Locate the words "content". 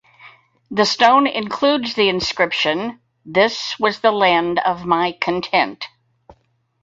5.11-5.85